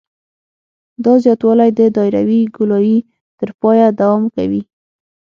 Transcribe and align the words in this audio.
دا 1.03 1.13
زیاتوالی 1.23 1.69
د 1.79 1.81
دایروي 1.97 2.41
ګولایي 2.55 2.97
تر 3.39 3.49
پایه 3.59 3.87
دوام 3.99 4.23
کوي 4.35 4.61